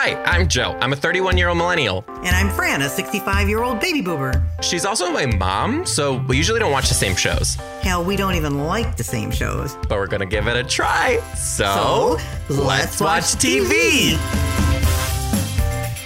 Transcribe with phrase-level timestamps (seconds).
[0.00, 0.78] Hi, I'm Joe.
[0.80, 2.04] I'm a 31 year old millennial.
[2.08, 4.32] And I'm Fran, a 65 year old baby boomer.
[4.62, 7.56] She's also my mom, so we usually don't watch the same shows.
[7.82, 9.74] Hell, we don't even like the same shows.
[9.88, 11.18] But we're gonna give it a try.
[11.34, 12.16] So,
[12.46, 14.12] So, let's watch TV.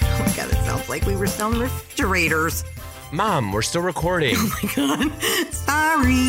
[0.00, 2.64] Oh my god, it sounds like we were selling refrigerators.
[3.12, 4.36] Mom, we're still recording.
[4.40, 5.22] Oh my god.
[5.52, 6.28] Sorry.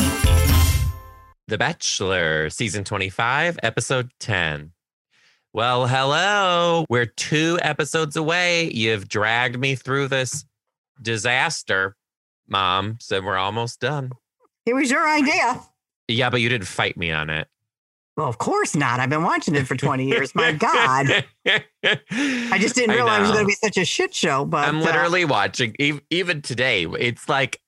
[1.48, 4.73] the Bachelor, season 25, episode 10.
[5.56, 6.84] Well, hello.
[6.90, 8.72] We're two episodes away.
[8.72, 10.46] You've dragged me through this
[11.00, 11.96] disaster,
[12.48, 12.98] Mom.
[13.00, 14.14] Said we're almost done.
[14.66, 15.62] It was your idea.
[16.08, 17.48] Yeah, but you didn't fight me on it.
[18.18, 19.00] Well, of course not.
[19.00, 20.34] I've been watching it for 20 years.
[20.34, 21.24] My god.
[21.46, 24.46] I just didn't realize it was going to be such a shit show.
[24.46, 25.76] But I'm uh, literally watching
[26.10, 26.88] even today.
[26.98, 27.62] It's like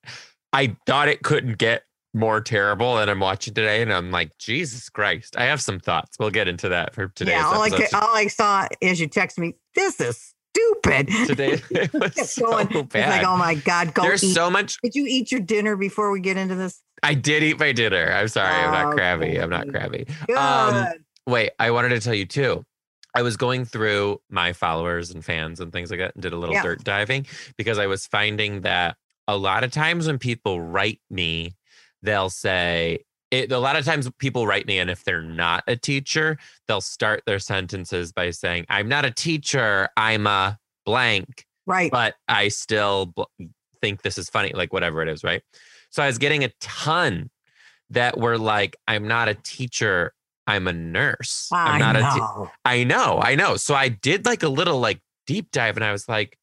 [0.52, 1.84] I thought it couldn't get
[2.16, 5.36] more terrible, and I'm watching today, and I'm like, Jesus Christ!
[5.36, 6.16] I have some thoughts.
[6.18, 7.32] We'll get into that for today.
[7.32, 11.08] yeah, all I, all I saw is you text me, this is stupid.
[11.26, 12.86] Today it was so going.
[12.86, 13.10] Bad.
[13.10, 14.32] like, oh my god, go There's eat.
[14.34, 14.78] so much.
[14.82, 16.82] Did you eat your dinner before we get into this?
[17.02, 18.10] I did eat my dinner.
[18.12, 18.54] I'm sorry.
[18.54, 19.36] I'm not Oh, crabby.
[19.36, 20.06] I'm not crabby.
[20.26, 20.36] Good.
[20.38, 20.86] Um,
[21.26, 22.64] Wait, I wanted to tell you too.
[23.14, 26.36] I was going through my followers and fans and things like that and did a
[26.38, 26.62] little Yeah.
[26.62, 27.26] dirt diving
[27.58, 28.96] because I was finding that
[29.28, 31.55] a lot of times when people write me,
[32.06, 35.76] they'll say, it, a lot of times people write me, and if they're not a
[35.76, 41.90] teacher, they'll start their sentences by saying, I'm not a teacher, I'm a blank right.
[41.90, 43.44] but I still bl-
[43.82, 45.42] think this is funny, like whatever it is, right?
[45.90, 47.30] So I was getting a ton
[47.90, 50.12] that were like, I'm not a teacher,
[50.46, 51.48] I'm a nurse.
[51.52, 52.50] I I'm not a te- know.
[52.64, 53.56] I know, I know.
[53.56, 56.38] So I did like a little like deep dive and I was like,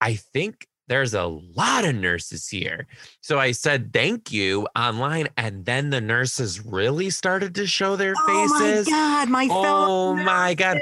[0.00, 2.86] I think there's a lot of nurses here.
[3.20, 8.14] So I said thank you online and then the nurses really started to show their
[8.26, 8.88] faces.
[8.88, 10.78] Oh my god, my Oh my God.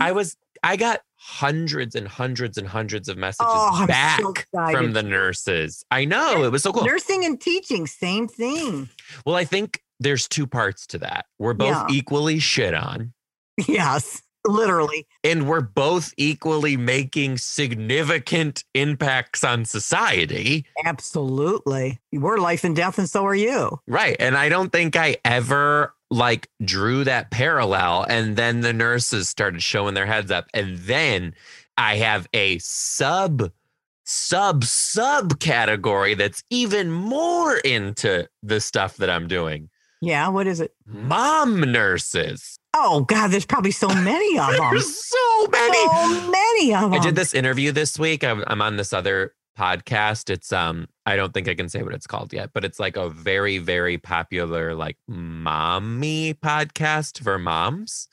[0.00, 4.46] I was I got hundreds and hundreds and hundreds of messages Oh, I'm so back
[4.72, 5.84] from the nurses.
[5.90, 6.84] I know it was so cool.
[6.84, 8.88] Nursing and teaching, same thing.
[9.26, 11.26] Well, I think there's two parts to that.
[11.38, 11.86] We're both Yeah.
[11.90, 13.12] equally shit on,
[13.68, 15.06] Yes, literally.
[15.24, 20.66] and we're both equally making significant impacts on society.
[20.84, 22.00] Absolutely.
[22.12, 23.80] We're life and death, and so are you.
[23.86, 24.16] Right.
[24.18, 28.04] And I don't think I ever like drew that parallel.
[28.08, 30.46] And then the nurses started showing their heads up.
[30.52, 31.34] And then
[31.78, 33.50] I have a sub,
[34.04, 39.70] sub, sub category that's even more into the stuff that I'm doing.
[40.02, 40.74] Yeah, what is it?
[40.84, 42.58] Mom nurses.
[42.74, 44.58] Oh God, there's probably so many of them.
[44.70, 45.78] There's so many.
[45.86, 46.94] so many of them.
[46.94, 48.24] I did this interview this week.
[48.24, 50.28] I'm, I'm on this other podcast.
[50.30, 52.96] It's um I don't think I can say what it's called yet, but it's like
[52.96, 58.08] a very very popular like mommy podcast for moms.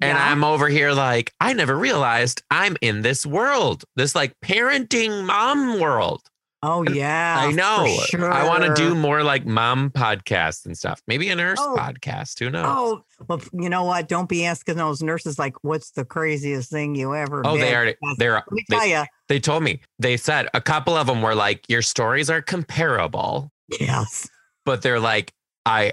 [0.00, 0.30] And Yeah.
[0.30, 3.84] I'm over here like I never realized I'm in this world.
[3.96, 6.22] This like parenting mom world.
[6.66, 7.96] Oh yeah, I know.
[8.10, 11.02] for I want to do more like mom podcasts and stuff.
[11.06, 11.76] Maybe a nurse Oh.
[11.78, 12.38] podcast.
[12.38, 12.64] Who knows?
[12.66, 14.08] Oh well, you know what?
[14.08, 17.74] Don't be asking those nurses like, "What's the craziest thing you ever?" Oh, they did?"
[17.74, 17.84] are.
[17.86, 18.32] Because They're.
[18.34, 19.04] Let me They, tell you.
[19.28, 19.80] they told me.
[19.98, 23.50] They said a couple of them were like, your stories are comparable,
[23.80, 24.28] Yes,
[24.64, 25.32] but they're like,
[25.66, 25.92] I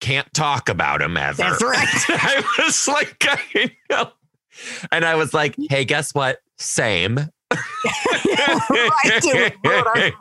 [0.00, 1.36] can't talk about them ever.
[1.42, 1.78] That's right.
[2.08, 4.10] I was like, I know.
[4.90, 6.38] And I was like, hey, guess what?
[6.58, 7.28] Same.
[7.84, 9.50] I do.
[9.62, 10.12] Brother.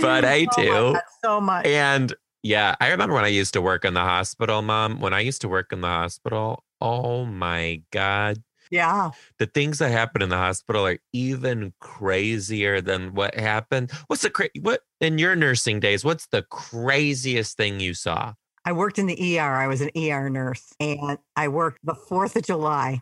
[0.00, 1.00] but I Oh do.
[1.22, 1.66] So much.
[1.66, 5.00] And yeah, I remember when I used to work in the hospital, mom.
[5.00, 8.42] When I used to work in the hospital, oh my God.
[8.70, 9.10] Yeah.
[9.38, 13.90] The things that happen in the hospital are even crazier than what happened.
[14.06, 16.04] What's the cra- what in your nursing days?
[16.04, 18.34] What's the craziest thing you saw?
[18.64, 19.56] I worked in the ER.
[19.56, 23.00] I was an ER nurse and I worked the 4th of July.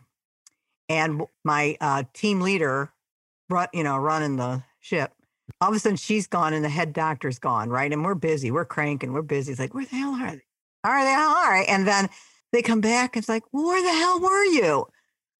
[0.87, 2.91] And my uh, team leader,
[3.49, 5.11] run, you know, running the ship,
[5.61, 7.91] all of a sudden she's gone and the head doctor's gone, right?
[7.91, 8.51] And we're busy.
[8.51, 9.13] We're cranking.
[9.13, 9.51] We're busy.
[9.51, 10.41] It's like, where the hell are they?
[10.83, 11.65] Are they all right?
[11.67, 12.09] And then
[12.51, 13.17] they come back.
[13.17, 14.87] It's like, where the hell were you?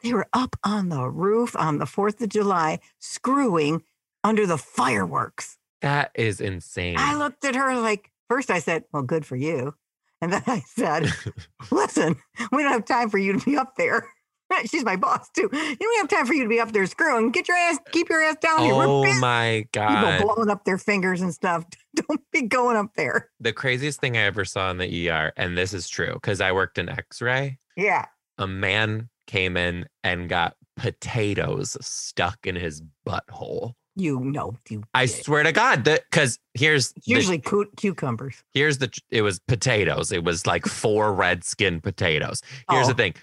[0.01, 3.83] They were up on the roof on the 4th of July, screwing
[4.23, 5.57] under the fireworks.
[5.81, 6.95] That is insane.
[6.97, 9.75] I looked at her like, first I said, well, good for you.
[10.21, 11.11] And then I said,
[11.71, 12.17] listen,
[12.51, 14.07] we don't have time for you to be up there.
[14.69, 15.49] She's my boss too.
[15.53, 17.31] You don't have time for you to be up there screwing.
[17.31, 18.73] Get your ass, keep your ass down here.
[18.73, 20.17] oh my god.
[20.17, 21.65] People blowing up their fingers and stuff.
[21.95, 23.29] Don't be going up there.
[23.39, 26.51] the craziest thing I ever saw in the ER, and this is true because I
[26.51, 27.57] worked in X-ray.
[27.75, 28.05] Yeah.
[28.37, 30.55] A man came in and got
[31.03, 33.73] potatoes stuck in his butthole.
[33.95, 34.83] You know, you.
[34.93, 35.23] I did.
[35.25, 38.43] swear to God, that because here's the- usually cu- cucumbers.
[38.53, 40.11] here's the it was potatoes.
[40.11, 42.41] It was like four red skin potatoes.
[42.69, 42.95] Here's the Oh.
[42.97, 43.15] thing.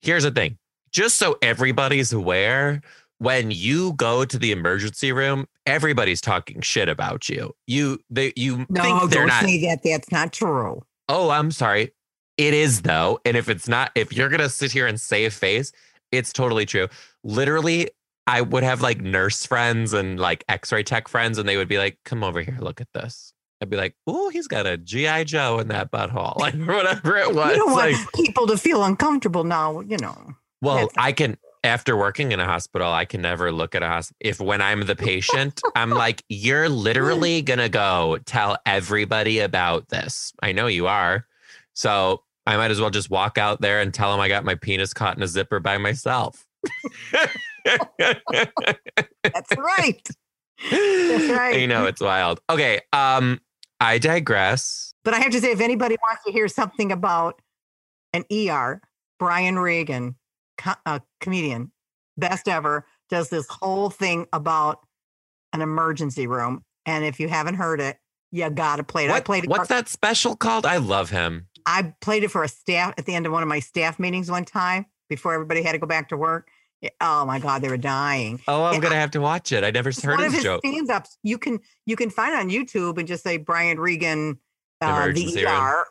[0.00, 0.58] Here's the thing.
[0.94, 2.80] Just so everybody's aware,
[3.18, 7.54] when you go to the emergency room, everybody's talking shit about you.
[7.66, 9.80] You they you No, think they're don't not say that.
[9.82, 10.82] That's not true.
[11.08, 11.92] Oh, I'm sorry.
[12.38, 13.20] It is though.
[13.24, 15.72] And if it's not, if you're gonna sit here and save face,
[16.12, 16.88] it's totally true.
[17.24, 17.90] Literally,
[18.26, 21.78] I would have like nurse friends and like x-ray tech friends, and they would be
[21.78, 23.32] like, come over here, look at this.
[23.60, 27.34] I'd be like, oh, he's got a GI Joe in that butthole, like whatever it
[27.34, 27.50] was.
[27.50, 29.80] You don't like, want people to feel uncomfortable now.
[29.80, 30.34] You know.
[30.64, 34.16] Well, I can after working in a hospital, I can never look at a hospital.
[34.20, 40.32] If when I'm the patient, I'm like, you're literally gonna go tell everybody about this.
[40.42, 41.26] I know you are.
[41.72, 44.54] So I might as well just walk out there and tell them I got my
[44.54, 46.46] penis caught in a zipper by myself.
[47.64, 50.08] That's right.
[50.70, 51.58] That's right.
[51.58, 52.40] You know, it's wild.
[52.50, 52.80] Okay.
[52.92, 53.40] Um,
[53.80, 54.94] I digress.
[55.04, 57.40] But I have to say, if anybody wants to hear something about
[58.12, 58.80] an ER,
[59.18, 60.16] Brian Regan,
[60.56, 61.72] co- a comedian,
[62.16, 64.80] best ever, does this whole thing about
[65.52, 66.64] an emergency room.
[66.86, 67.98] And if you haven't heard it,
[68.30, 69.10] you got to play it.
[69.10, 69.50] I played it.
[69.50, 70.66] what's for, that special called?
[70.66, 71.48] I love him.
[71.66, 74.30] I played it for a staff at the end of one of my staff meetings
[74.30, 76.48] one time before everybody had to go back to work.
[77.00, 78.40] Oh my God, they were dying.
[78.46, 79.64] Oh, I'm Yeah, gonna have to watch it.
[79.64, 80.60] I never heard one of his joke.
[80.66, 81.16] stand-ups.
[81.22, 84.38] You can you can find on YouTube and just say Brian Regan,
[84.82, 85.46] uh, the room.
[85.46, 85.86] ER.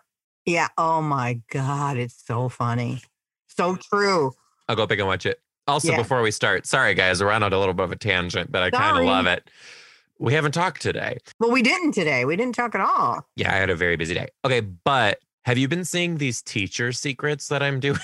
[0.45, 0.67] Yeah.
[0.77, 3.01] Oh my God, it's so funny,
[3.47, 4.33] so true.
[4.67, 5.39] I'll go back and watch it.
[5.67, 5.97] Also, Yeah.
[5.97, 8.69] before we start, sorry guys, we're on a little bit of a tangent, but I
[8.69, 9.49] kind of love it.
[10.19, 11.17] We haven't talked today.
[11.39, 12.25] Well, we didn't today.
[12.25, 13.25] We didn't talk at all.
[13.35, 14.27] Yeah, I had a very busy day.
[14.45, 17.99] Okay, but have you been seeing these teacher secrets that I'm doing?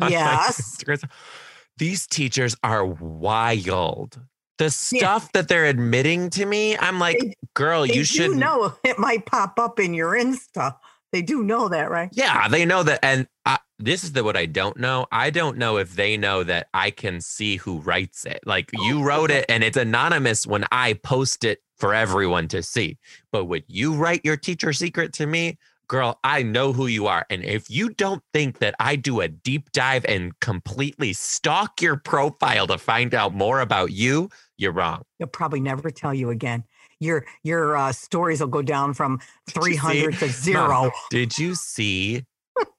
[0.00, 0.78] Yes.
[1.78, 4.20] These teachers are wild.
[4.58, 8.74] The stuff that they're admitting to me, I'm like, They- girl, They you should know
[8.84, 10.76] it might pop up in your Insta.
[11.14, 12.08] They do know that, right?
[12.10, 12.98] Yeah, they know that.
[13.04, 15.06] And I, this is the what I don't know.
[15.12, 18.40] I don't know if they know that I can see who writes it.
[18.44, 19.04] Like you oh.
[19.04, 22.98] wrote it and it's anonymous when I post it for everyone to see.
[23.30, 25.56] But would you write your teacher secret to me,
[25.86, 27.24] girl, I know who you are.
[27.30, 31.96] And if you don't think that I do a deep dive and completely stalk your
[31.96, 35.02] profile to find out more about you, you're wrong.
[35.20, 36.64] They'll probably never tell you again.
[37.00, 39.20] Your your uh, stories will go down from
[39.50, 40.90] three hundred to zero.
[41.10, 42.24] Did you see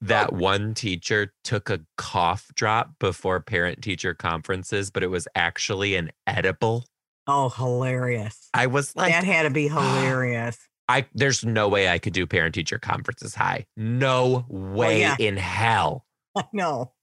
[0.02, 5.96] that one teacher took a cough drop before parent teacher conferences, but it was actually
[5.96, 6.86] an edible?
[7.28, 8.50] Oh, hilarious!
[8.54, 10.58] I was like, that had to be hilarious.
[10.88, 13.66] I there's no way I could do parent teacher conferences high.
[13.76, 15.16] No way yeah.
[15.20, 16.06] in hell.
[16.36, 16.94] I know.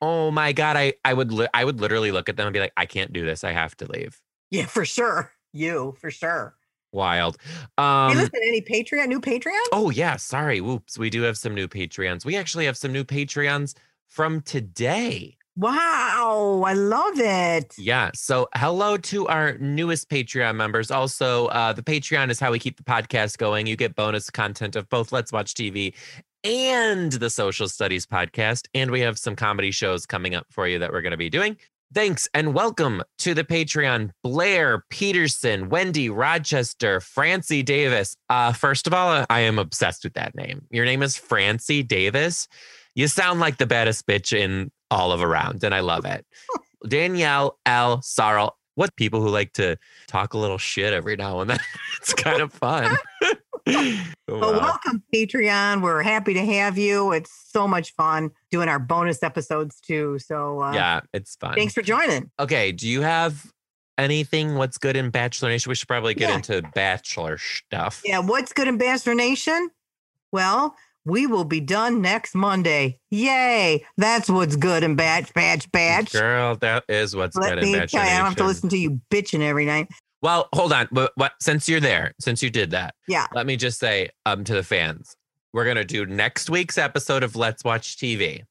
[0.00, 2.60] Oh my god, I I would li- I would literally look at them and be
[2.60, 3.44] like, I can't do this.
[3.44, 4.20] I have to leave.
[4.50, 5.32] Yeah, for sure.
[5.52, 6.56] You for sure.
[6.92, 7.36] Wild.
[7.42, 9.60] hey, Um listen, any Patreon, new Patreon?
[9.72, 10.60] Oh yeah, sorry.
[10.60, 10.98] Whoops.
[10.98, 12.24] We do have some new Patreons.
[12.24, 13.74] We actually have some new Patreons
[14.08, 15.36] from today.
[15.54, 17.74] Wow, I love it.
[17.76, 18.10] Yeah.
[18.14, 20.90] So, hello to our newest Patreon members.
[20.90, 23.66] Also, uh, the Patreon is how we keep the podcast going.
[23.66, 25.92] You get bonus content of both Let's Watch TV
[26.42, 28.66] and the Social Studies podcast.
[28.74, 31.30] And we have some comedy shows coming up for you that we're going to be
[31.30, 31.58] doing.
[31.94, 34.12] Thanks and welcome to the Patreon.
[34.22, 38.16] Blair Peterson, Wendy Rochester, Francie Davis.
[38.30, 40.64] Uh, first of all, I am obsessed with that name.
[40.70, 42.48] Your name is Francie Davis.
[42.94, 46.24] You sound like the baddest bitch in all of around, and I love it.
[46.88, 48.00] Danielle L.
[48.00, 48.56] Sarl.
[48.74, 51.60] What people who like to talk a little shit every now and then.
[52.00, 52.96] it's kind of fun.
[53.66, 54.52] Well, Wow.
[54.60, 55.82] welcome, Patreon.
[55.82, 57.12] We're happy to have you.
[57.12, 60.18] It's so much fun doing our bonus episodes too.
[60.18, 61.54] So, uh, Yeah, it's fun.
[61.54, 62.30] thanks for joining.
[62.40, 63.46] Okay, do you have
[63.98, 64.54] anything?
[64.54, 65.70] What's good in Bachelor Nation?
[65.70, 66.36] We should probably get Yeah.
[66.36, 68.00] into Bachelor stuff.
[68.04, 69.70] Yeah, what's good in Bachelor Nation?
[70.32, 72.98] Well, we will be done next Monday.
[73.10, 73.84] Yay!
[73.98, 76.12] That's what's good in Batch, Batch, Batch.
[76.12, 78.44] Girl, that is what's Let good in me Bachelor tell you, I don't have to
[78.44, 79.88] listen to you bitching every night.
[80.22, 80.88] Well, hold on.
[80.92, 83.26] But what since you're there, since you did that, Yeah.
[83.34, 85.14] let me just say um to the fans,
[85.52, 88.42] we're gonna do next week's episode of Let's Watch TV.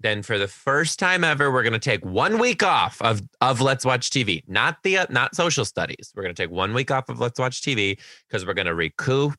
[0.00, 3.84] Then for the first time ever, we're gonna take one week off of of Let's
[3.86, 6.12] Watch TV, not the uh, not social studies.
[6.14, 7.98] We're gonna take one week off of Let's Watch TV
[8.28, 9.34] because we're gonna recoup.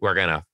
[0.00, 0.44] We're gonna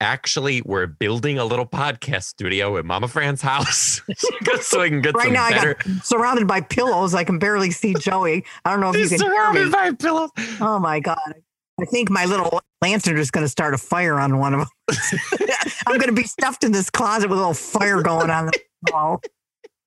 [0.00, 4.00] actually we're building a little podcast studio in Mama Fran's house
[4.60, 7.14] so we can get Right some now, I got surrounded by pillows.
[7.14, 8.44] I can barely see Joey.
[8.64, 9.70] I don't know if you He's can hear surrounded me.
[9.70, 10.30] by pillows.
[10.60, 11.34] Oh my god!
[11.80, 15.18] I think my little lantern is going to start a fire on one of them.
[15.86, 18.46] I'm going to be stuffed in this closet with a little fire going on.
[18.46, 19.20] The wall.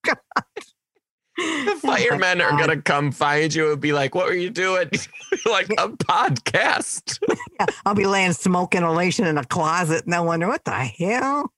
[0.05, 0.15] God.
[1.37, 1.43] The
[1.75, 4.89] Oh firemen are gonna come find you and be like, "What were you doing?"
[5.45, 7.19] like a podcast.
[7.59, 11.51] Yeah, I'll be laying smoke inhalation in a closet, and they'll wonder what the hell.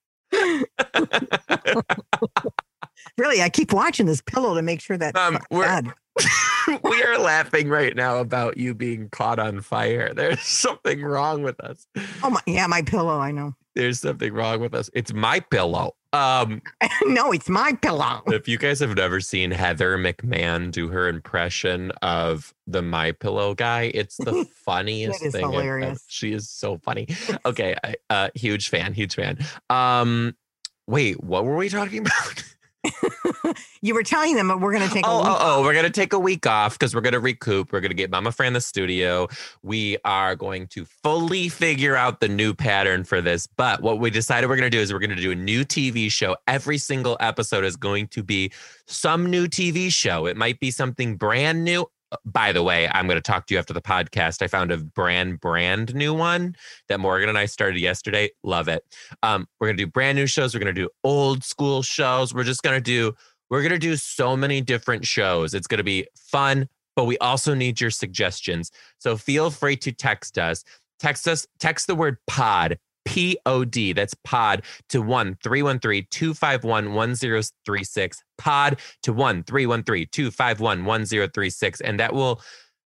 [3.18, 5.16] Really, I keep watching this pillow to make sure that.
[5.16, 5.82] Um, we're-
[6.84, 10.14] we are laughing right now about you being caught on fire.
[10.14, 11.88] There's something wrong with us.
[12.24, 13.20] Oh my, yeah, my pillow.
[13.20, 13.54] I know.
[13.76, 14.90] There's something wrong with us.
[14.94, 15.96] It's my pillow.
[16.14, 16.62] Um,
[17.04, 18.22] no, it's my pillow.
[18.28, 23.54] if you guys have never seen Heather McMahon do her impression of the My Pillow
[23.54, 25.36] guy, it's the funniest thing.
[25.44, 26.06] Ever- hilarious.
[26.08, 27.10] She is so funny.
[27.46, 29.40] Okay, I, uh, huge fan, huge fan.
[29.70, 30.38] Um,
[30.88, 32.44] wait, what were we talking about?
[33.82, 35.06] You were telling them we're going to take.
[35.08, 37.72] oh, a week oh, oh, we're gonna take a week off because we're gonna recoup.
[37.72, 39.28] We're gonna get Mama Fran the studio.
[39.64, 43.48] We are going to fully figure out the new pattern for this.
[43.48, 46.36] But what we decided we're gonna do is we're gonna do a new TV show.
[46.48, 48.52] Every single episode is going to be
[48.86, 50.26] some new TV show.
[50.26, 51.86] It might be something brand new.
[52.26, 54.42] By the way, I'm going to talk to you after the podcast.
[54.42, 56.56] I found a brand, brand new one
[56.88, 58.30] that Morgan and I started yesterday.
[58.44, 58.84] Love it.
[59.24, 60.54] Um, we're going to do brand new shows.
[60.54, 62.34] We're going to do old school shows.
[62.34, 63.14] We're just going to do
[63.50, 65.54] we're going to do so many different shows.
[65.54, 68.72] It's going to be fun, but we also need your suggestions.
[68.98, 70.64] So feel free to text us.
[71.00, 72.80] Text us, text the word pod,
[73.16, 78.24] P O D, that's pod to 1 313 251 1036.
[78.38, 81.80] Pod to 1 313 251 1036.
[81.80, 82.42] And that will,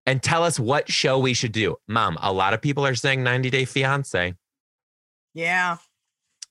[0.04, 1.76] and tell us what show we should do.
[1.88, 4.35] Mom, a lot of people are saying 90 Day Fiance.
[5.32, 5.78] Yeah.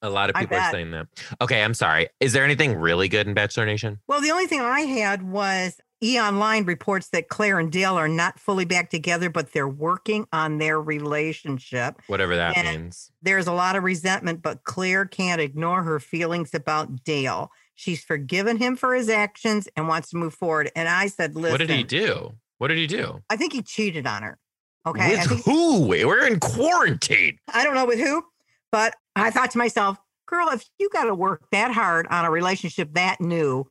[0.01, 1.05] A lot of people are saying that.
[1.39, 2.10] Okay, I'm sorry.
[2.19, 4.00] Is there anything really good in Bachelor Nation?
[4.07, 8.08] Well, the only thing I had was E Online reports that Clare and Dale are
[8.08, 11.96] not fully back together, but they're working on their relationship.
[12.08, 12.72] Whatever that Yeah.
[12.72, 13.12] means.
[13.22, 17.51] There's a lot of resentment, but Clare can't ignore her feelings about Dale.
[17.74, 20.72] She's forgiven him for his actions and wants to move forward.
[20.75, 22.36] And I said, listen, What did he do?
[22.60, 23.24] What did he do?
[23.30, 24.38] I think he cheated on her.
[24.86, 25.18] Okay.
[25.18, 25.82] With think, who?
[25.88, 27.39] We're in quarantine.
[27.54, 28.24] I don't know with who,
[28.72, 32.32] but I thought to myself, girl, if you got to work that hard on a
[32.32, 33.66] relationship that new,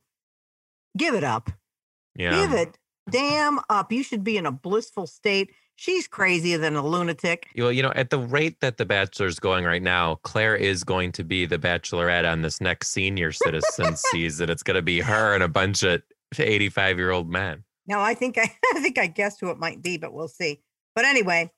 [0.95, 1.49] give it up.
[2.17, 2.31] Yeah.
[2.41, 2.77] Give it
[3.09, 3.91] damn up.
[3.91, 5.51] You should be in a blissful state.
[5.75, 7.47] She's crazier than a lunatic.
[7.55, 11.11] Well, you know, at the rate that The Bachelor's going right now, Clare is going
[11.13, 14.49] to be the bachelorette on this next senior citizen season.
[14.49, 16.01] It's going to be her and a bunch of
[16.37, 17.63] 85 year old men.
[17.85, 20.61] No, I think I, I think I guessed who it might be, but we'll see.
[20.95, 21.51] But anyway,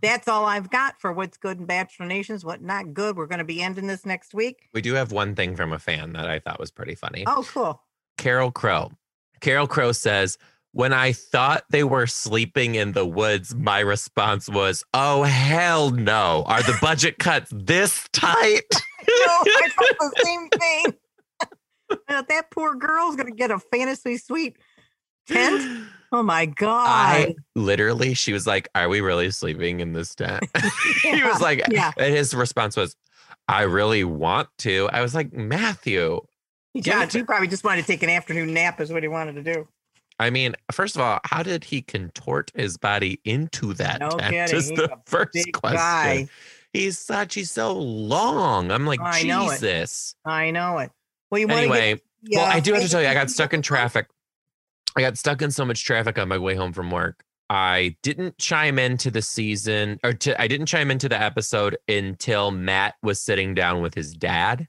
[0.00, 3.16] that's all I've got for what's good in Bachelor Nations, what not good.
[3.16, 4.68] We're going to be ending this next week.
[4.72, 7.24] We do have one thing from a fan that I thought was pretty funny.
[7.26, 7.82] Oh, cool.
[8.16, 8.92] Carol Crow.
[9.40, 10.38] Carol Crow says,
[10.72, 16.42] when I thought they were sleeping in the woods, my response was, Oh, hell no.
[16.46, 18.62] Are the budget cuts this tight?
[19.06, 20.94] No, I thought the same thing.
[22.08, 24.56] Uh, that poor girl's going to get a fantasy suite
[25.28, 25.86] tent.
[26.10, 26.86] Oh my god!
[26.86, 30.44] I literally, she was like, Are we really sleeping in this tent?
[31.02, 31.92] he was like, yeah.
[31.98, 32.96] and his response was,
[33.48, 34.88] I really want to.
[34.92, 36.20] I was like, Matthew.
[36.74, 39.34] Yeah, it- you probably just wanted to take an afternoon nap, is what he wanted
[39.36, 39.68] to do.
[40.18, 44.32] I mean, first of all, how did he contort his body into that No tent?
[44.32, 44.56] kidding.
[44.56, 45.76] Is He's the first question.
[45.76, 46.28] guy.
[46.72, 48.70] He's such, he's so long.
[48.70, 49.54] I'm like, I know it.
[49.54, 50.14] Jesus.
[50.24, 50.90] I know it.
[51.30, 53.30] Well, you Anyway, to get, well, I uh, do have to tell you, I got
[53.30, 54.06] stuck in traffic.
[54.96, 57.24] I got stuck in so much traffic on my way home from work.
[57.50, 62.50] I didn't chime into the season or to, I didn't chime into the episode until
[62.52, 64.66] Matt was sitting down with his dad.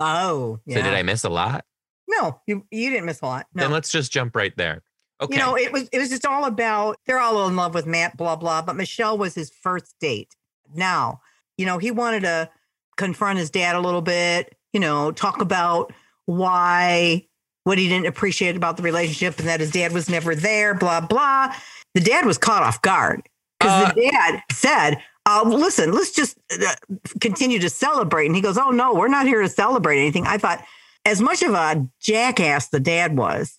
[0.00, 1.64] Oh, So did I miss a lot?
[2.08, 3.46] No, you you didn't miss a lot.
[3.54, 3.64] No.
[3.64, 4.82] Then let's just jump right there.
[5.20, 5.34] Okay.
[5.34, 8.16] You know, it was it was just all about they're all in love with Matt,
[8.16, 8.62] blah blah.
[8.62, 10.34] But Michelle was his first date.
[10.74, 11.20] Now,
[11.58, 12.48] you know, he wanted to
[12.96, 14.56] confront his dad a little bit.
[14.72, 15.92] You know, talk about
[16.26, 17.26] why
[17.64, 20.74] what he didn't appreciate about the relationship and that his dad was never there.
[20.74, 21.54] Blah blah.
[21.94, 23.28] The dad was caught off guard
[23.58, 25.02] because Uh, the dad said.
[25.26, 26.74] Uh, listen, let's just uh,
[27.20, 28.26] continue to celebrate.
[28.26, 30.26] And he goes, Oh, no, we're not here to celebrate anything.
[30.26, 30.64] I thought,
[31.04, 33.58] as much of a jackass the dad was,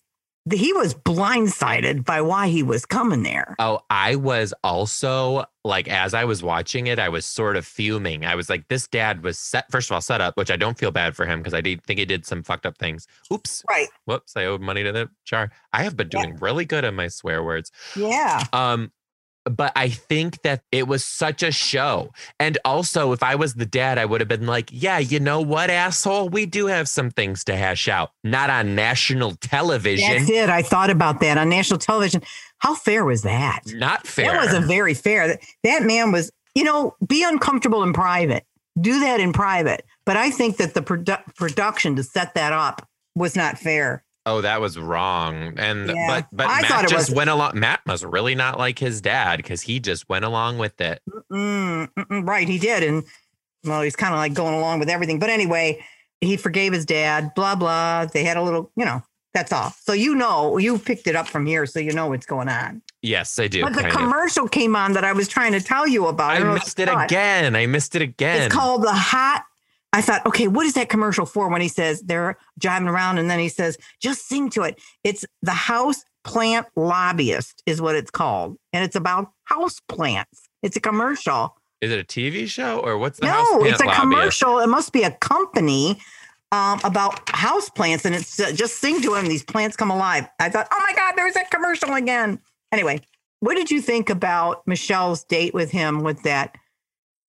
[0.52, 3.54] he was blindsided by why he was coming there.
[3.60, 8.24] Oh, I was also like, as I was watching it, I was sort of fuming.
[8.26, 10.76] I was like, this dad was set, first of all, set up, which I don't
[10.76, 13.06] feel bad for him because I did think he did some fucked up things.
[13.32, 13.64] Oops.
[13.70, 13.86] Right.
[14.06, 14.36] Whoops.
[14.36, 15.52] I owed money to the char.
[15.72, 16.22] I have been Yeah.
[16.22, 17.70] doing really good on my swear words.
[17.94, 18.42] Yeah.
[18.52, 18.90] Um,
[19.44, 22.12] but I think that it was such a show.
[22.38, 25.40] And also, if I was the dad, I would have been like, yeah, you know
[25.40, 26.28] what, asshole?
[26.28, 30.08] We do have some things to hash out, not on national television.
[30.08, 30.48] That's it.
[30.48, 32.22] I thought about that on national television.
[32.58, 33.62] How fair was that?
[33.66, 34.26] Not fair.
[34.26, 35.38] That wasn't very fair.
[35.64, 38.44] That, man was, you know, be uncomfortable in private.
[38.80, 39.84] Do that in private.
[40.04, 44.04] But I think that the produ- production to set that up was not fair.
[44.24, 45.54] Oh, that was wrong.
[45.58, 46.06] And Yeah.
[46.08, 47.58] but but I Matt just was- went along.
[47.58, 51.02] Matt must really not like his dad because he just went along with it.
[51.32, 53.02] Mm, mm, mm, right, he did, and
[53.64, 55.18] well, he's kind of like going along with everything.
[55.18, 55.84] But anyway,
[56.20, 58.06] he forgave his dad, blah, blah.
[58.06, 59.02] They had a little, you know,
[59.34, 59.72] that's all.
[59.80, 62.82] So you know, you picked it up from here, so you know what's going on.
[63.02, 63.62] Yes, I do.
[63.62, 63.98] But the kind of.
[63.98, 66.30] commercial came on that I was trying to tell you about.
[66.30, 67.56] I if missed it again.
[67.56, 68.42] I missed it again.
[68.42, 69.44] It's called the hot.
[69.92, 71.48] I thought, okay, what is that commercial for?
[71.48, 74.80] When he says they're driving around, and then he says, just sing to it.
[75.04, 80.48] It's the house plant lobbyist, is what it's called, and it's about house plants.
[80.62, 81.56] It's a commercial.
[81.80, 84.00] Is it a TV show or what's the no, house plant it's a lobbyist?
[84.00, 84.58] commercial.
[84.60, 86.00] It must be a company
[86.52, 89.26] um, about house plants, and it's uh, just sing to him.
[89.26, 90.28] These plants come alive.
[90.38, 92.38] I thought, oh my god, there's that commercial again.
[92.70, 93.00] Anyway,
[93.40, 96.56] what did you think about Michelle's date with him with that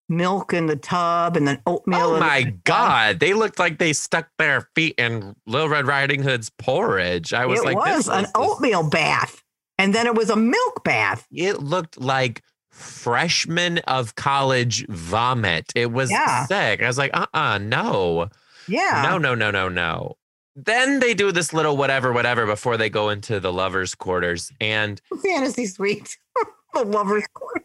[0.09, 1.99] milk in the tub and then oatmeal?
[2.01, 2.63] Oh the my tub?
[2.63, 3.19] god!
[3.19, 7.33] They looked like they stuck their feet in Little Red Riding Hood's porridge.
[7.33, 9.43] I was it like, was this an oatmeal bath,
[9.77, 11.27] and then it was a milk bath.
[11.31, 12.41] It looked like
[12.71, 15.71] freshman of college vomit.
[15.75, 16.45] It was Yeah.
[16.45, 16.81] sick.
[16.81, 18.29] I was like, uh, uh no,
[18.67, 20.15] Yeah, no, no, no, no, no.
[20.55, 25.01] Then they do this little whatever, whatever before they go into the lovers' quarters, and
[25.23, 26.17] fantasy suite,
[26.73, 27.62] the lovers' court.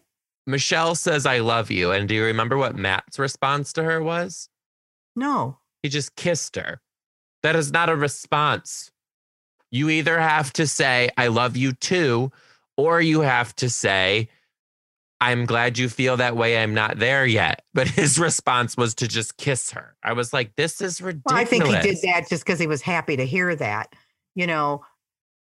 [0.48, 4.48] Michelle says, "I love you." And do you remember what Matt's response to her was?
[5.14, 6.80] No, He just kissed her.
[7.42, 8.90] That is not a response.
[9.70, 12.32] You either have to say, I love you too,
[12.76, 14.28] or you have to say,
[15.20, 16.58] I'm glad you feel that way.
[16.58, 17.62] I'm not there yet.
[17.74, 19.96] But his response was to just kiss her.
[20.02, 21.22] I was like, this is ridiculous.
[21.26, 23.94] well, I think he did that just because he was happy to hear that.
[24.34, 24.84] You know,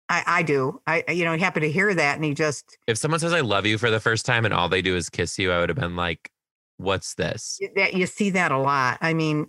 [0.08, 0.80] I, I do.
[0.86, 3.66] I, you know, happy to hear that, and he just If someone says, I love
[3.66, 5.78] you for the first time and all they do is kiss you, I would have
[5.78, 6.30] been like,
[6.76, 7.58] what's this?
[7.74, 8.98] that you see that a lot.
[9.00, 9.48] I mean,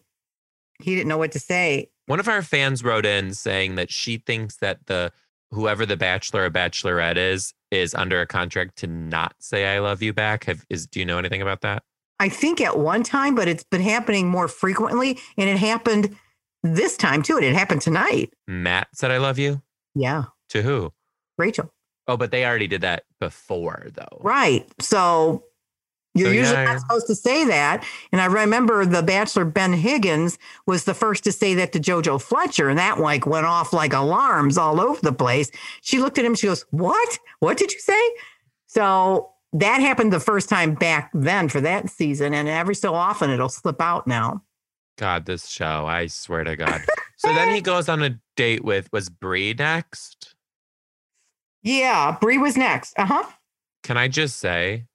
[0.82, 1.90] he didn't know what to say.
[2.08, 5.12] One of our fans wrote in saying that she thinks that the
[5.52, 10.02] whoever the bachelor or bachelorette is is under a contract to not say I love
[10.02, 10.46] you back.
[10.46, 11.84] Have is do you know anything about that?
[12.20, 16.16] I think at one time, but it's been happening more frequently, and it happened
[16.64, 17.36] this time too.
[17.36, 18.34] And it happened tonight.
[18.48, 19.62] Matt said I love you
[19.96, 20.94] Yeah, to who?
[21.38, 21.72] Rachel.
[22.08, 24.20] Oh, but they already did that before though.
[24.22, 24.66] Right.
[24.82, 25.43] So
[26.15, 26.78] you're So, usually yeah, not yeah.
[26.80, 27.86] supposed to say that.
[28.12, 32.21] And I remember the Bachelor Ben Higgins was the first to say that to JoJo
[32.21, 35.52] Fletcher, and that like went off like alarms all over the place.
[35.82, 36.34] She looked at him.
[36.34, 37.19] She goes, "What?
[37.39, 38.02] What did you say?"
[38.67, 43.30] So that happened the first time back then for that season, and every so often
[43.30, 44.43] it'll slip out now.
[44.98, 46.82] God, this show, I swear to God.
[47.17, 50.16] so then he goes on a date with was Bree next?
[51.63, 52.98] Yeah, Brie was next.
[52.98, 53.24] Uh huh.
[53.84, 54.86] Can I just say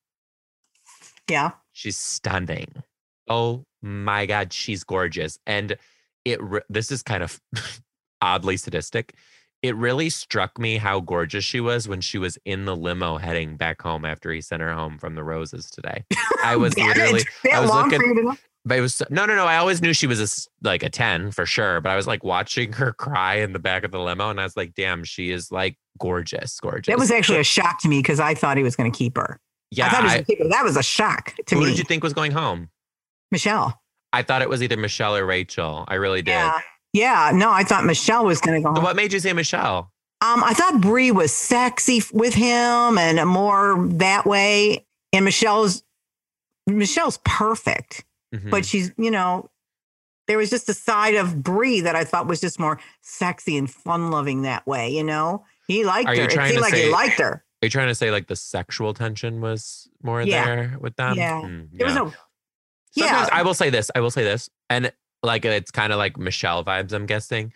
[1.28, 1.52] Yeah.
[1.72, 2.82] she's stunning.
[3.28, 5.38] Oh my god, she's gorgeous.
[5.46, 5.76] And
[6.24, 7.40] it re- this is kind of
[8.22, 9.14] oddly sadistic.
[9.62, 13.56] It really struck me how gorgeous she was when she was in the limo heading
[13.56, 16.04] back home after he sent her home from the roses today.
[16.44, 17.22] I was literally
[17.52, 18.36] I was looking- you to know?
[18.64, 21.32] But it was no no no, I always knew she was a, like a 10
[21.32, 24.30] for sure, but I was like watching her cry in the back of the limo
[24.30, 27.80] and I was like, "Damn, she is like gorgeous, gorgeous." That was actually a shock
[27.82, 29.40] to me because I thought he was going to keep her.
[29.70, 29.86] yeah.
[29.86, 30.48] I thought he was I- keep her.
[30.48, 31.66] That was a shock to who me.
[31.66, 32.68] Who did you think was going home?
[33.30, 33.80] Michelle.
[34.12, 35.84] I thought it was either Michelle or Rachel.
[35.88, 36.32] I really did.
[36.32, 36.60] Yeah.
[36.92, 37.30] Yeah.
[37.34, 39.90] No, I thought Michelle was going to go So what made you say Michelle?
[40.20, 44.84] Um, I thought Brie was sexy with him and more that way.
[45.14, 45.82] And Michelle's
[46.68, 48.50] Michelle's perfect, Mhm.
[48.50, 49.50] but she's you know
[50.28, 53.68] there was just a side of Brie that I thought was just more sexy and
[53.70, 54.88] fun loving that way.
[54.90, 56.22] You know, he liked Are her.
[56.22, 57.44] It trying seemed like say- he liked her.
[57.62, 60.44] Are you trying to say like the sexual tension was more Yeah.
[60.44, 61.16] there with them?
[61.16, 61.42] Yeah.
[61.42, 62.02] Mm, There was yeah.
[62.02, 62.04] no.
[62.96, 63.28] Sometimes Yeah.
[63.32, 63.90] I will say this.
[63.94, 64.48] I will say this.
[64.70, 64.92] And
[65.22, 67.52] like it's kind of like Michelle vibes, I'm guessing.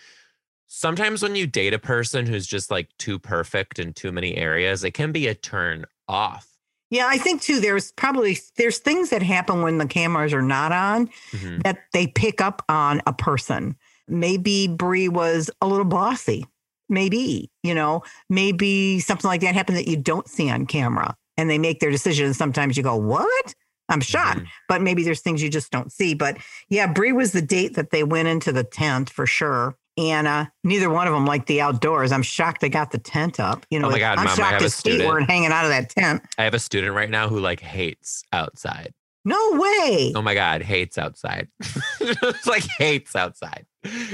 [0.69, 4.83] Sometimes when you date a person who's just like too perfect in too many areas,
[4.85, 6.47] it can be a turn off.
[6.91, 7.59] Yeah, I think too.
[7.61, 11.63] There's probably there's things that happen when the cameras are not on Mhm.
[11.65, 13.77] that they pick up on a person.
[14.09, 16.47] Maybe Brie was a little bossy.
[16.89, 21.51] Maybe, you know, maybe something like that happened that you don't see on camera and
[21.51, 22.27] they make their decision.
[22.27, 23.55] And sometimes you go, What?
[23.89, 24.41] I'm shocked.
[24.41, 24.47] Mhm.
[24.69, 26.15] But maybe there's things you just don't see.
[26.15, 29.77] But yeah, Brie was the date that they went into the tent for sure.
[29.99, 32.13] And uh, neither one of them liked the outdoors.
[32.13, 33.65] I'm shocked they got the tent up.
[33.71, 35.89] You know, Oh my God, I'm Mom, shocked his feet weren't hanging out of that
[35.91, 36.23] tent.
[36.37, 38.93] I have a student right now who like hates outside.
[39.25, 40.13] No way.
[40.15, 41.49] Oh my God, hates outside.
[42.01, 43.67] It's like hates outside.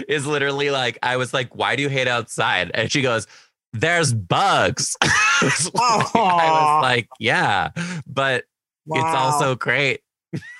[0.09, 2.71] Is literally like, I was like, why do you hate outside?
[2.73, 3.27] And she goes,
[3.73, 4.97] there's bugs.
[5.03, 7.71] I was like, yeah,
[8.07, 8.45] but
[8.87, 10.01] it's also great.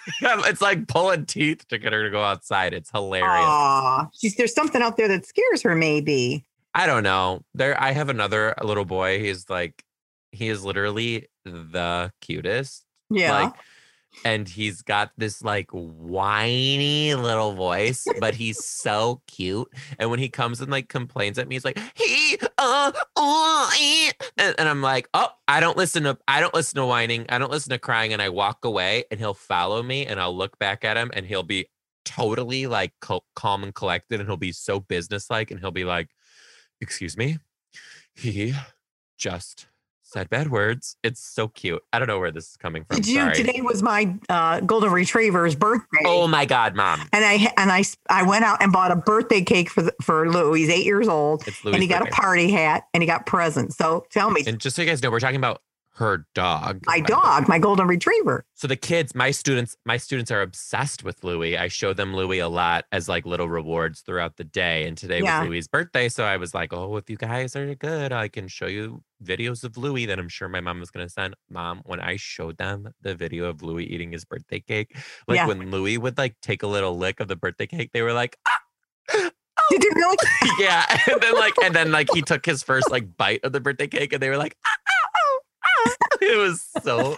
[0.21, 2.75] it's like pulling teeth to get her to go outside.
[2.75, 3.29] It's hilarious.
[3.29, 6.45] Aw, she's there's something out there that scares her, maybe.
[6.75, 7.43] I don't know.
[7.55, 9.21] There, I have another little boy.
[9.21, 9.85] He's like,
[10.31, 12.85] he is literally the cutest.
[13.11, 13.33] Yeah.
[13.33, 13.55] Like,
[14.25, 19.69] and he's got this like whiny little voice, but he's so cute.
[19.99, 24.13] And when he comes and like complains at me, he's like, he uh, uh eh,"
[24.37, 27.39] and, and I'm like, oh, I don't listen to I don't listen to whining, I
[27.39, 30.59] don't listen to crying, and I walk away and he'll follow me and I'll look
[30.59, 31.67] back at him and he'll be
[32.05, 36.09] totally like cal- calm and collected and he'll be so businesslike and he'll be like,
[36.81, 37.39] excuse me,
[38.15, 38.55] he
[39.17, 39.67] just
[40.13, 40.97] said bad words.
[41.03, 41.83] It's so cute.
[41.93, 42.97] I don't know where this is coming from.
[42.97, 43.21] Did you?
[43.21, 43.35] Sorry.
[43.35, 46.03] Today was my uh, golden retriever's birthday.
[46.05, 47.01] Oh my god, mom!
[47.13, 50.31] And I and I I went out and bought a birthday cake for the, for
[50.31, 50.53] Lou.
[50.53, 53.77] He's eight years old, It's and he got a party hat and he got presents.
[53.77, 55.63] So tell me, And just so you guys know, we're talking about
[55.97, 56.81] her dog.
[56.87, 58.45] my dog, my golden retriever.
[58.55, 61.57] So the kids, my students, my students are obsessed with Louis.
[61.57, 64.87] I show them Louis a lot as like little rewards throughout the day.
[64.87, 65.41] And today Yeah.
[65.41, 68.49] was Louis's birthday, so I was like, "Oh, if you guys are good, I can
[68.49, 71.35] show you videos of Louis." That I'm sure my mom was gonna send.
[71.51, 74.97] Mom, when I showed them the video of Louis eating his birthday cake,
[75.29, 75.47] like Yeah.
[75.47, 78.37] when Louis would like take a little lick of the birthday cake, they were like,
[78.49, 78.59] "Ah!"
[79.71, 80.17] Did you really?
[80.59, 83.61] "Yeah," and then like, and then like he took his first like bite of the
[83.61, 84.92] birthday cake, and they were like, "Ah, ah, ah, ah."
[86.23, 87.17] "It was so."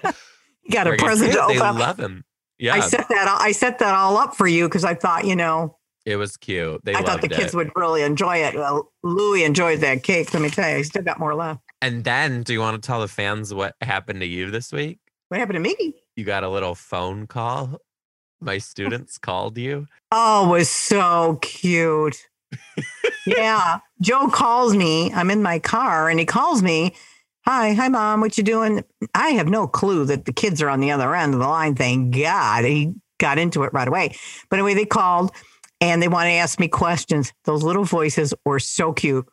[0.65, 1.79] You got a present to They open.
[1.79, 2.25] love him.
[2.59, 3.29] Yeah, I set that.
[3.29, 6.37] all- I set that all up for you because I thought, you know, It was
[6.37, 6.85] cute.
[6.85, 7.57] They I thought the kids it.
[7.57, 8.55] would really enjoy it.
[8.55, 10.33] Well, Louis enjoyed that cake.
[10.33, 11.61] Let me tell you, he still got more left.
[11.83, 14.99] And then, do you want to tell the fans what happened to you this week?
[15.29, 15.95] What happened to me?
[16.17, 17.79] You got a little phone call.
[18.41, 19.87] My students called you.
[20.13, 22.17] Oh, it was so cute.
[23.27, 23.81] yeah.
[24.01, 25.13] Joe calls me.
[25.13, 26.95] I'm in my car and he calls me.
[27.47, 28.83] Hi, hi mom, what you doing?
[29.15, 31.75] I have no clue that the kids are on the other end of the line.
[31.75, 32.65] Thank God.
[32.65, 34.17] He got into it right away.
[34.49, 35.31] But anyway, they called
[35.79, 37.35] and they want to ask me questions.
[37.45, 39.29] Those little voices were so cute.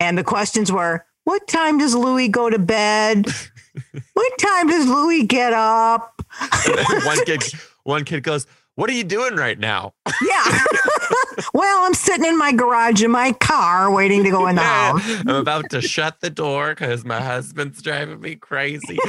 [0.00, 3.26] And the questions were, what time does Louis go to bed?
[4.14, 6.22] what time does Louis get up?
[7.04, 7.44] One kid,
[7.82, 10.64] one kid goes, "What are you doing right now?" Yeah.
[11.54, 15.02] well, I'm sitting in my garage in my car waiting to go in the house.
[15.20, 18.98] I'm about to shut the door because my husband's driving me crazy.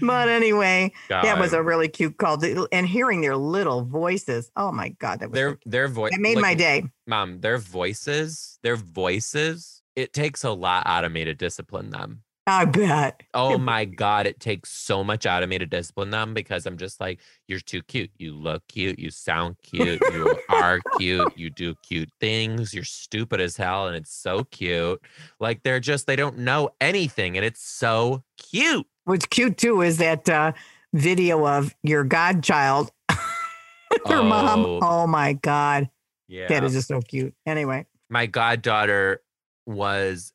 [0.00, 2.38] but anyway, that was a really cute call.
[2.72, 4.50] And hearing their little voices.
[4.56, 5.20] Oh my God.
[5.20, 6.12] That was their their voice.
[6.12, 6.84] that made my day.
[7.06, 9.82] Mom, their voices, their voices.
[9.96, 12.22] It takes a lot out of me to discipline them.
[12.50, 13.22] I bet.
[13.32, 16.76] Oh my God, it takes so much out of me to discipline them because I'm
[16.76, 18.10] just like, you're too cute.
[18.18, 18.98] You look cute.
[18.98, 20.00] You sound cute.
[20.12, 21.32] You are cute.
[21.38, 22.74] You do cute things.
[22.74, 23.86] You're stupid as hell.
[23.86, 25.00] And it's so cute.
[25.38, 27.36] Like they're just, they don't know anything.
[27.36, 28.84] And it's so cute.
[29.04, 30.50] What's cute too is that uh,
[30.92, 34.64] video of your godchild, her mom.
[34.66, 35.88] Oh, Oh my God.
[36.26, 36.48] Yeah.
[36.48, 37.32] That is just so cute.
[37.46, 37.86] Anyway.
[38.08, 39.22] my goddaughter
[39.66, 40.32] was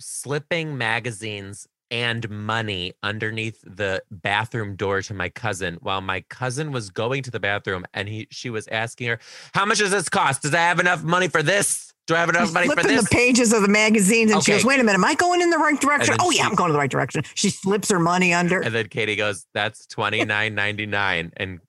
[0.00, 6.90] slipping magazines and money underneath the bathroom door to my cousin while my cousin was
[6.90, 9.18] going to the bathroom and he she was asking her
[9.54, 12.28] how much does this cost does i have enough money for this do i have
[12.28, 14.98] enough money for this the pages of the magazines and she goes, wait a minute,
[14.98, 16.16] am I going in the right direction?
[16.20, 17.22] Oh, yeah, I'm going in the right direction.
[17.34, 18.60] She slips her money under.
[18.60, 21.60] and then katie goes that's 29.99 and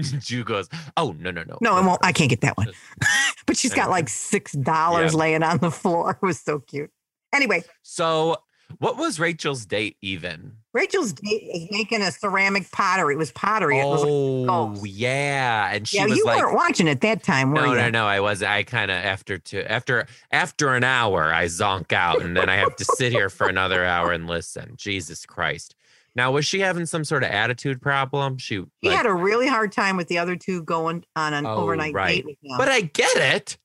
[0.20, 2.00] Ju goes oh no no no No, no, won't.
[2.04, 2.68] I can't get that one.
[3.46, 6.18] But she's got like six dollars laying on the floor.
[6.22, 6.90] It was so cute.
[7.32, 8.36] Anyway, so
[8.78, 13.14] what was rachel's date even Rachel's date is making a ceramic pottery.
[13.14, 13.78] It was pottery.
[13.78, 17.22] It was like, oh yeah and she yeah, was you like weren't watching at that
[17.22, 17.76] time, were No, you?
[17.76, 18.06] no, no.
[18.06, 18.42] I was.
[18.42, 22.56] I kind of after two after after an hour, I zonk out, and then I
[22.56, 24.74] have to sit here for another hour and listen.
[24.76, 25.74] Jesus Christ!
[26.14, 28.36] Now, was she having some sort of attitude problem?
[28.36, 31.46] She, He like- had a really hard time with the other two going on an
[31.46, 32.16] Oh, overnight right.
[32.16, 32.58] date with him.
[32.58, 33.56] but I get it.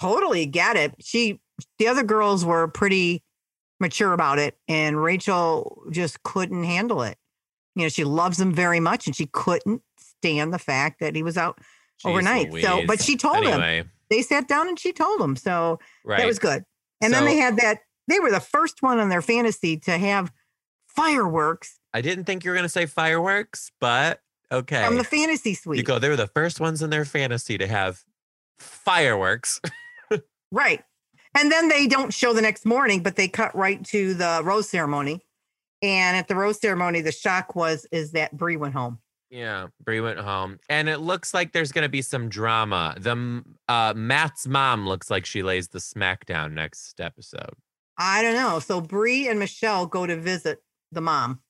[0.00, 0.94] totally get it.
[1.00, 1.40] She,
[1.78, 3.22] the other girls were pretty
[3.80, 7.18] mature about it, and Rachel just couldn't handle it.
[7.74, 11.22] You know, she loves him very much, and she couldn't stand the fact that he
[11.22, 11.58] was out
[12.04, 12.52] Jeez overnight.
[12.62, 13.90] So, but she told him.
[14.10, 15.34] They sat down and she told him.
[15.34, 16.18] So right?
[16.18, 16.64] that was good.
[17.00, 17.80] And then they had that.
[18.06, 20.30] They were the first one on their fantasy to have
[20.86, 24.84] fireworks I didn't think you were gonna say fireworks, but okay.
[24.84, 25.78] from the fantasy suite.
[25.78, 26.00] you go.
[26.00, 28.04] They were the first ones in their fantasy to have
[28.58, 29.60] fireworks.
[30.52, 30.84] Right.
[31.36, 34.68] And then they don't show the next morning, but they cut right to the rose
[34.68, 35.24] ceremony.
[35.82, 39.00] And at the rose ceremony, the shock was is that Brie went home.
[39.30, 42.94] Yeah, Brie went home, and it looks like there's gonna be some drama.
[42.98, 47.54] The uh, Matt's mom looks like she lays the smackdown next episode.
[47.98, 48.60] I don't know.
[48.60, 51.40] So Brie and Michelle go to visit the mom.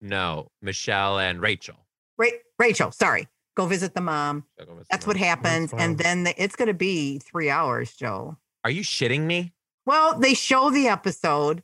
[0.00, 1.76] No, Michelle and Rachel.
[2.16, 4.44] Ra- Rachel, sorry, go visit the mom.
[4.90, 5.72] That's what happens.
[5.72, 8.36] And then the, it's going to be three hours, Joe.
[8.64, 9.52] Are you shitting me?
[9.86, 11.62] Well, they show the episode.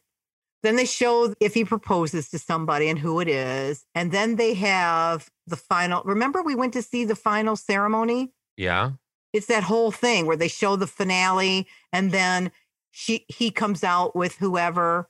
[0.63, 3.85] Then they show if he proposes to somebody and who it is.
[3.95, 6.03] And then they have the final.
[6.05, 8.33] Remember, we went to see the final ceremony?
[8.57, 8.93] Yeah.
[9.33, 12.51] It's that whole thing where they show the finale and then
[12.91, 15.09] she he comes out with whoever.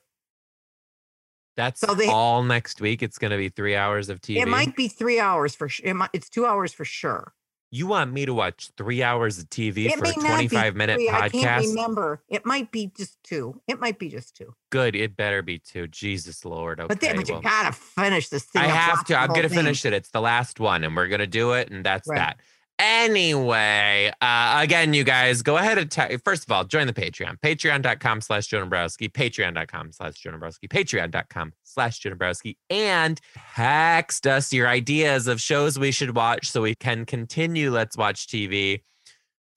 [1.55, 3.01] That's So they- all next week.
[3.01, 4.37] It's going to be three hours of TV.
[4.41, 5.87] It might be three hours for sure.
[5.89, 7.33] It might, it's two hours for sure.
[7.69, 11.09] You want me to watch three hours of TV It for a 25 minute three,
[11.09, 11.67] I can't podcast?
[11.67, 12.23] remember.
[12.29, 13.61] It might be just two.
[13.67, 14.53] It might be just two.
[14.69, 14.95] Good.
[14.95, 15.87] It better be two.
[15.87, 16.79] Jesus Lord.
[16.79, 16.87] Okay.
[16.87, 18.61] But then, but you gotta finish this thing.
[18.61, 19.15] I have to.
[19.17, 19.57] I'm to thing.
[19.59, 19.93] finish it.
[19.93, 22.17] It's the last one, and we're going to do it, and that's Right.
[22.17, 22.39] that.
[22.79, 27.39] Anyway, uh, again, you guys go ahead and te- first of all join the Patreon.
[27.39, 29.09] Patreon.com slash Joe Dombrowski.
[29.09, 30.67] Patreon.com slash Joe Dombrowski.
[30.67, 32.57] Patreon.com slash Joe Dombrowski.
[32.69, 33.19] And
[33.55, 38.27] text us your ideas of shows we should watch so we can continue Let's Watch
[38.27, 38.83] TV.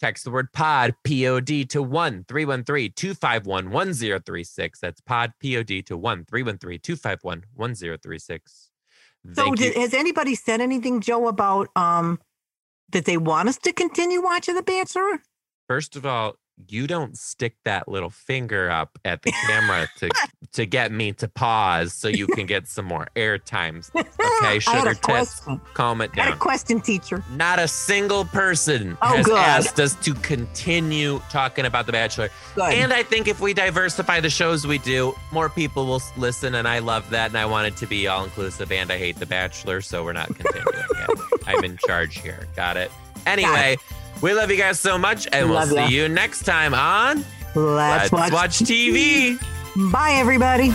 [0.00, 4.80] Text the word pod, P O D, to 1 313 251 1036.
[4.80, 8.70] That's pod, P O D, to 1 313 251 1036.
[9.34, 12.18] So, did, has anybody said anything, Joe, about um
[12.92, 15.22] that they want us to continue watching The Bachelor?
[15.68, 16.36] First of all,
[16.68, 20.10] you don't stick that little finger up at the camera to
[20.52, 23.90] to get me to pause so you can get some more air times.
[23.96, 25.58] Okay, sugar question.
[25.72, 27.24] calm it I had a question, teacher.
[27.34, 29.38] Not a single person Oh, has good.
[29.38, 32.28] asked us to continue talking about The Bachelor.
[32.56, 32.74] Good.
[32.74, 36.56] And I think if we diversify the shows we do, more people will listen.
[36.56, 37.30] And I love that.
[37.30, 38.70] And I want it to be all inclusive.
[38.70, 39.80] And I hate The Bachelor.
[39.80, 41.18] So we're not continuing it.
[41.56, 42.46] I'm in charge here.
[42.56, 42.90] Got it.
[43.26, 43.76] Anyway,
[44.22, 45.28] we love you guys so much.
[45.32, 45.86] And we'll Love see ya.
[45.86, 49.38] you next time on Let's, Let's Watch TV.
[49.92, 50.72] Bye, everybody.